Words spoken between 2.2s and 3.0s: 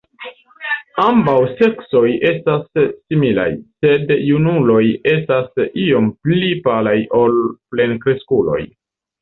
estas